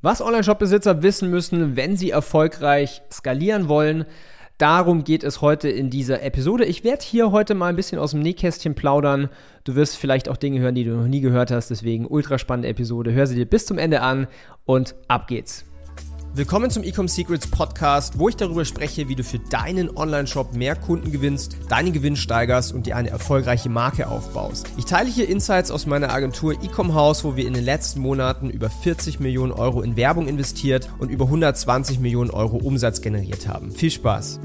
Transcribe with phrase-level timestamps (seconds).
[0.00, 4.04] Was Online-Shop-Besitzer wissen müssen, wenn sie erfolgreich skalieren wollen,
[4.56, 6.66] darum geht es heute in dieser Episode.
[6.66, 9.28] Ich werde hier heute mal ein bisschen aus dem Nähkästchen plaudern.
[9.64, 11.70] Du wirst vielleicht auch Dinge hören, die du noch nie gehört hast.
[11.70, 13.12] Deswegen ultra spannende Episode.
[13.12, 14.28] Hör sie dir bis zum Ende an
[14.66, 15.64] und ab geht's.
[16.34, 20.76] Willkommen zum Ecom Secrets Podcast, wo ich darüber spreche, wie du für deinen Online-Shop mehr
[20.76, 24.66] Kunden gewinnst, deinen Gewinn steigerst und dir eine erfolgreiche Marke aufbaust.
[24.76, 28.50] Ich teile hier Insights aus meiner Agentur Ecom House, wo wir in den letzten Monaten
[28.50, 33.72] über 40 Millionen Euro in Werbung investiert und über 120 Millionen Euro Umsatz generiert haben.
[33.72, 34.38] Viel Spaß!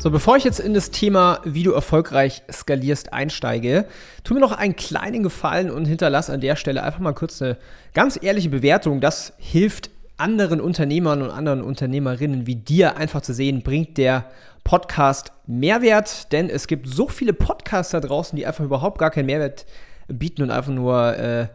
[0.00, 3.84] So, bevor ich jetzt in das Thema, wie du erfolgreich skalierst, einsteige,
[4.22, 7.58] tu mir noch einen kleinen Gefallen und hinterlass an der Stelle einfach mal kurz eine
[7.94, 9.00] ganz ehrliche Bewertung.
[9.00, 14.26] Das hilft anderen Unternehmern und anderen Unternehmerinnen wie dir einfach zu sehen, bringt der
[14.64, 19.26] Podcast Mehrwert, denn es gibt so viele Podcasts da draußen, die einfach überhaupt gar keinen
[19.26, 19.64] Mehrwert
[20.08, 21.48] bieten und einfach nur äh,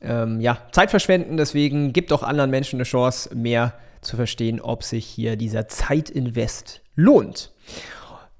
[0.00, 1.36] ähm, ja, Zeit verschwenden.
[1.36, 6.80] Deswegen gibt auch anderen Menschen eine Chance, mehr zu verstehen, ob sich hier dieser Zeitinvest
[6.94, 7.52] lohnt.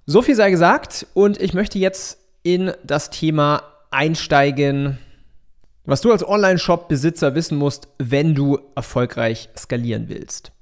[0.06, 4.98] So viel sei gesagt und ich möchte jetzt in das Thema einsteigen,
[5.90, 10.52] was du als Online-Shop-Besitzer wissen musst, wenn du erfolgreich skalieren willst.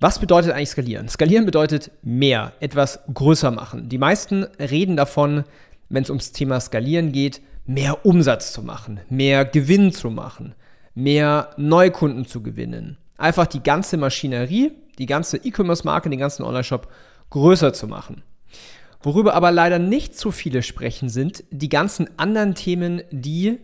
[0.00, 1.08] Was bedeutet eigentlich skalieren?
[1.08, 3.88] Skalieren bedeutet mehr, etwas größer machen.
[3.88, 5.44] Die meisten reden davon,
[5.88, 10.56] wenn es ums Thema Skalieren geht, mehr Umsatz zu machen, mehr Gewinn zu machen,
[10.94, 12.98] mehr Neukunden zu gewinnen.
[13.18, 16.88] Einfach die ganze Maschinerie, die ganze E-Commerce-Marke, den ganzen Online-Shop
[17.30, 18.24] größer zu machen.
[19.00, 23.58] Worüber aber leider nicht so viele sprechen, sind die ganzen anderen Themen, die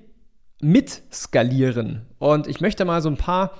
[0.64, 2.06] mit skalieren.
[2.18, 3.52] Und ich möchte mal so ein paar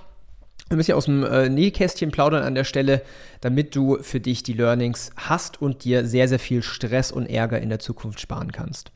[0.71, 3.03] ein bisschen aus dem äh, Nähkästchen plaudern an der Stelle,
[3.43, 7.61] damit du für dich die Learnings hast und dir sehr, sehr viel Stress und Ärger
[7.61, 8.91] in der Zukunft sparen kannst.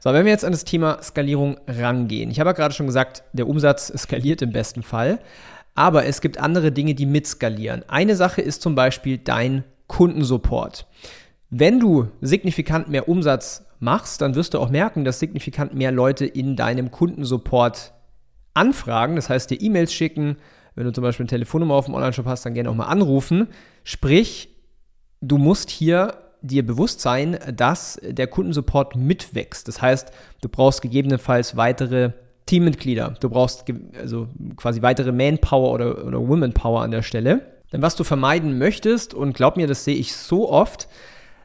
[0.00, 2.32] So, wenn wir jetzt an das Thema Skalierung rangehen.
[2.32, 5.20] Ich habe ja gerade schon gesagt, der Umsatz skaliert im besten Fall,
[5.76, 7.84] aber es gibt andere Dinge, die mit skalieren.
[7.88, 10.86] Eine Sache ist zum Beispiel dein Kundensupport.
[11.50, 16.24] Wenn du signifikant mehr Umsatz machst, dann wirst du auch merken, dass signifikant mehr Leute
[16.24, 17.92] in deinem Kundensupport
[18.54, 20.36] anfragen, das heißt dir E-Mails schicken,
[20.74, 23.48] wenn du zum Beispiel eine Telefonnummer auf dem Online-Shop hast, dann gerne auch mal anrufen.
[23.84, 24.48] Sprich,
[25.20, 29.68] du musst hier dir bewusst sein, dass der Kundensupport mitwächst.
[29.68, 32.12] Das heißt, du brauchst gegebenenfalls weitere
[32.46, 33.14] Teammitglieder.
[33.20, 33.64] Du brauchst
[33.98, 37.42] also quasi weitere Manpower oder, oder Womanpower an der Stelle.
[37.72, 40.88] Denn was du vermeiden möchtest, und glaub mir, das sehe ich so oft,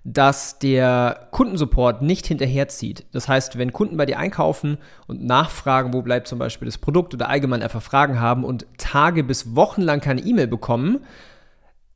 [0.10, 3.06] dass der Kundensupport nicht hinterherzieht.
[3.12, 7.14] Das heißt, wenn Kunden bei dir einkaufen und nachfragen, wo bleibt zum Beispiel das Produkt
[7.14, 11.00] oder allgemein einfach Fragen haben und Tage bis Wochen lang keine E-Mail bekommen,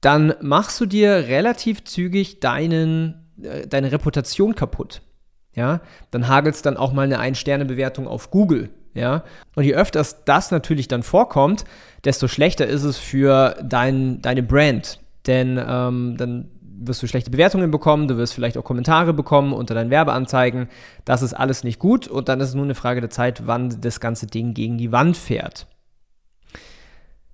[0.01, 5.01] dann machst du dir relativ zügig deinen, äh, deine Reputation kaputt.
[5.53, 5.79] Ja,
[6.11, 8.71] dann hagelst dann auch mal eine Ein-Sterne-Bewertung auf Google.
[8.93, 9.23] Ja,
[9.55, 11.63] und je öfters das natürlich dann vorkommt,
[12.03, 14.99] desto schlechter ist es für dein, deine Brand.
[15.27, 16.49] Denn ähm, dann
[16.81, 20.67] wirst du schlechte Bewertungen bekommen, du wirst vielleicht auch Kommentare bekommen unter deinen Werbeanzeigen.
[21.05, 23.81] Das ist alles nicht gut und dann ist es nur eine Frage der Zeit, wann
[23.81, 25.67] das ganze Ding gegen die Wand fährt.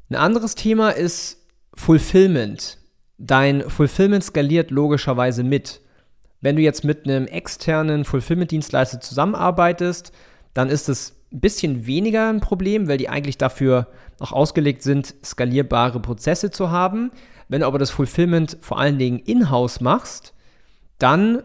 [0.09, 2.78] Ein anderes Thema ist Fulfillment.
[3.18, 5.81] Dein Fulfillment skaliert logischerweise mit.
[6.40, 10.12] Wenn du jetzt mit einem externen Fulfillment-Dienstleister zusammenarbeitest,
[10.53, 13.88] dann ist es ein bisschen weniger ein Problem, weil die eigentlich dafür
[14.19, 17.12] auch ausgelegt sind, skalierbare Prozesse zu haben.
[17.50, 20.34] Wenn du aber das Fulfillment vor allen Dingen in-house machst,
[21.00, 21.44] dann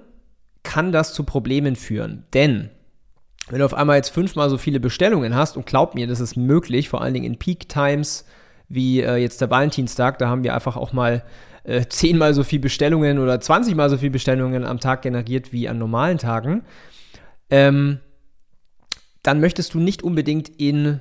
[0.63, 2.25] kann das zu Problemen führen.
[2.35, 2.71] Denn
[3.49, 6.37] wenn du auf einmal jetzt fünfmal so viele Bestellungen hast, und glaub mir, das ist
[6.37, 8.25] möglich, vor allen Dingen in Peak Times
[8.69, 11.23] wie äh, jetzt der Valentinstag, da haben wir einfach auch mal
[11.65, 15.69] äh, zehnmal so viele Bestellungen oder 20 mal so viele Bestellungen am Tag generiert wie
[15.69, 16.65] an normalen Tagen,
[17.51, 18.01] ähm,
[19.23, 21.01] dann möchtest du nicht unbedingt in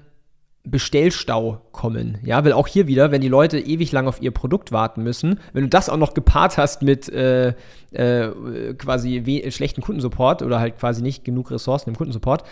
[0.64, 2.20] Bestellstau kommen.
[2.24, 5.40] Ja, weil auch hier wieder, wenn die Leute ewig lang auf ihr Produkt warten müssen,
[5.54, 7.54] wenn du das auch noch gepaart hast mit äh,
[7.92, 12.44] äh, quasi schlechten Kundensupport oder halt quasi nicht genug Ressourcen im Kundensupport,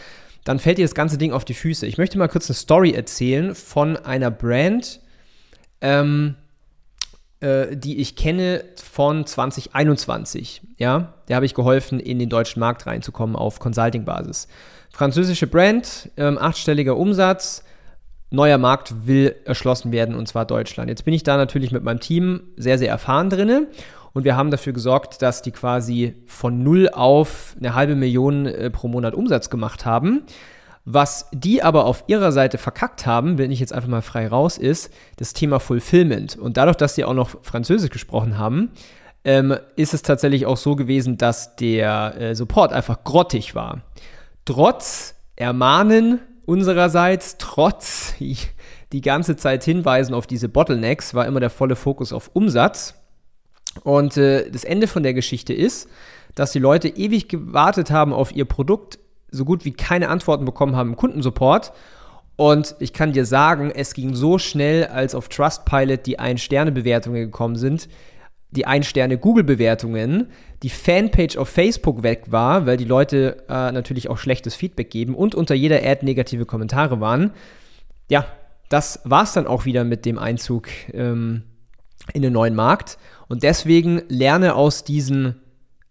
[0.43, 1.85] dann fällt dir das ganze Ding auf die Füße.
[1.85, 5.01] Ich möchte mal kurz eine Story erzählen von einer Brand,
[5.81, 6.35] ähm,
[7.41, 10.61] äh, die ich kenne von 2021.
[10.77, 14.47] Ja, der habe ich geholfen, in den deutschen Markt reinzukommen auf Consulting-Basis.
[14.91, 17.63] Französische Brand, ähm, achtstelliger Umsatz,
[18.31, 20.89] neuer Markt will erschlossen werden und zwar Deutschland.
[20.89, 23.67] Jetzt bin ich da natürlich mit meinem Team sehr, sehr erfahren drinne
[24.13, 28.69] und wir haben dafür gesorgt, dass die quasi von null auf eine halbe Million äh,
[28.69, 30.23] pro Monat Umsatz gemacht haben.
[30.85, 34.57] Was die aber auf ihrer Seite verkackt haben, wenn ich jetzt einfach mal frei raus,
[34.57, 36.35] ist das Thema Fulfillment.
[36.35, 38.71] Und dadurch, dass sie auch noch Französisch gesprochen haben,
[39.23, 43.81] ähm, ist es tatsächlich auch so gewesen, dass der äh, Support einfach grottig war.
[44.45, 51.75] Trotz Ermahnen unsererseits, trotz die ganze Zeit hinweisen auf diese Bottlenecks, war immer der volle
[51.75, 52.95] Fokus auf Umsatz.
[53.83, 55.87] Und äh, das Ende von der Geschichte ist,
[56.35, 58.99] dass die Leute ewig gewartet haben auf ihr Produkt,
[59.31, 61.71] so gut wie keine Antworten bekommen haben im Kundensupport.
[62.35, 67.57] Und ich kann dir sagen, es ging so schnell, als auf Trustpilot die Ein-Sterne-Bewertungen gekommen
[67.57, 67.89] sind,
[68.51, 70.27] die Ein-Sterne-Google-Bewertungen,
[70.63, 75.15] die Fanpage auf Facebook weg war, weil die Leute äh, natürlich auch schlechtes Feedback geben
[75.15, 77.31] und unter jeder Ad negative Kommentare waren.
[78.09, 78.25] Ja,
[78.69, 81.43] das war es dann auch wieder mit dem Einzug ähm,
[82.13, 82.97] in den neuen Markt.
[83.27, 85.35] Und deswegen lerne aus diesen,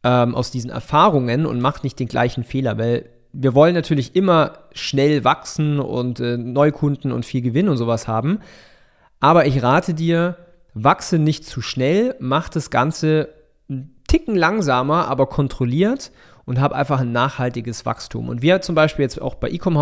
[0.03, 4.59] ähm, aus diesen Erfahrungen und mach nicht den gleichen Fehler, weil wir wollen natürlich immer
[4.73, 8.41] schnell wachsen und äh, Neukunden und viel Gewinn und sowas haben.
[9.21, 10.37] Aber ich rate dir,
[10.85, 13.35] wachse nicht zu schnell, mach das Ganze
[13.69, 16.11] einen Ticken langsamer, aber kontrolliert
[16.45, 18.29] und hab einfach ein nachhaltiges Wachstum.
[18.29, 19.77] Und wir zum Beispiel jetzt auch bei Ecom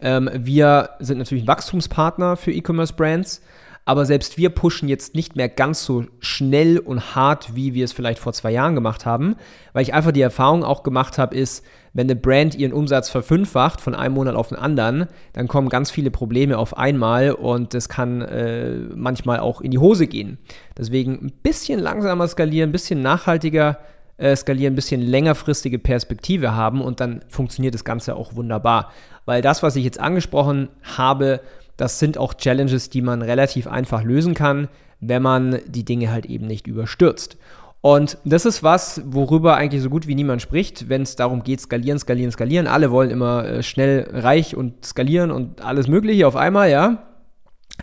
[0.00, 3.42] ähm, wir sind natürlich ein Wachstumspartner für E-Commerce-Brands,
[3.88, 7.94] aber selbst wir pushen jetzt nicht mehr ganz so schnell und hart, wie wir es
[7.94, 9.34] vielleicht vor zwei Jahren gemacht haben,
[9.72, 11.64] weil ich einfach die Erfahrung auch gemacht habe, ist,
[11.94, 15.90] wenn eine Brand ihren Umsatz verfünffacht von einem Monat auf den anderen, dann kommen ganz
[15.90, 20.36] viele Probleme auf einmal und das kann äh, manchmal auch in die Hose gehen.
[20.76, 23.78] Deswegen ein bisschen langsamer skalieren, ein bisschen nachhaltiger
[24.18, 28.92] äh, skalieren, ein bisschen längerfristige Perspektive haben und dann funktioniert das Ganze auch wunderbar.
[29.24, 31.40] Weil das, was ich jetzt angesprochen habe,
[31.76, 34.68] das sind auch Challenges, die man relativ einfach lösen kann,
[35.00, 37.38] wenn man die Dinge halt eben nicht überstürzt.
[37.80, 41.60] Und das ist was, worüber eigentlich so gut wie niemand spricht, wenn es darum geht,
[41.60, 42.66] skalieren, skalieren, skalieren.
[42.66, 47.04] Alle wollen immer äh, schnell reich und skalieren und alles Mögliche auf einmal, ja.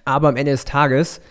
[0.03, 1.21] Aber am Ende des Tages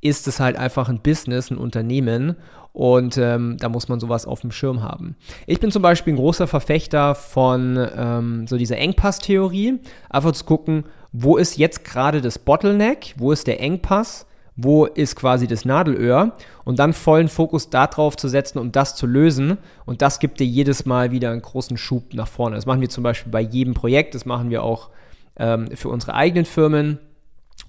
[0.00, 2.36] ist es halt einfach ein Business, ein Unternehmen
[2.72, 5.16] und ähm, da muss man sowas auf dem Schirm haben.
[5.46, 9.80] Ich bin zum Beispiel ein großer Verfechter von ähm, so dieser Engpass-Theorie.
[10.10, 14.28] Einfach zu gucken, wo ist jetzt gerade das Bottleneck, wo ist der Engpass
[14.60, 16.32] wo ist quasi das Nadelöhr
[16.64, 19.56] und dann vollen Fokus darauf zu setzen, um das zu lösen.
[19.86, 22.56] Und das gibt dir jedes Mal wieder einen großen Schub nach vorne.
[22.56, 24.90] Das machen wir zum Beispiel bei jedem Projekt, das machen wir auch
[25.36, 26.98] ähm, für unsere eigenen Firmen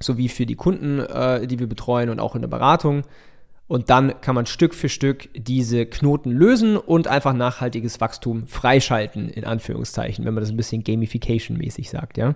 [0.02, 3.04] sowie für die Kunden, äh, die wir betreuen und auch in der Beratung.
[3.68, 9.30] Und dann kann man Stück für Stück diese Knoten lösen und einfach nachhaltiges Wachstum freischalten,
[9.30, 12.34] in Anführungszeichen, wenn man das ein bisschen Gamification-mäßig sagt, ja.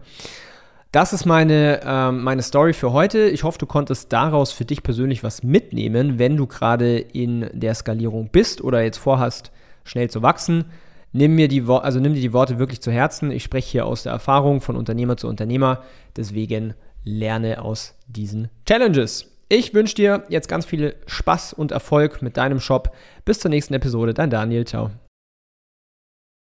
[0.92, 3.27] Das ist meine, ähm, meine Story für heute.
[3.27, 7.74] Ich hoffe, du konntest daraus für dich persönlich was mitnehmen, wenn du gerade in der
[7.74, 9.51] Skalierung bist oder jetzt vorhast,
[9.86, 10.66] schnell zu wachsen.
[11.12, 13.31] Nimm mir die also nimm dir die Worte wirklich zu Herzen.
[13.31, 15.81] Ich spreche hier aus der Erfahrung von Unternehmer zu Unternehmer.
[16.16, 19.29] Deswegen lerne aus diesen Challenges.
[19.50, 22.95] Ich wünsche dir jetzt ganz viel Spaß und Erfolg mit deinem Shop.
[23.25, 24.13] Bis zur nächsten Episode.
[24.13, 24.65] Dein Daniel.
[24.65, 24.91] Ciao.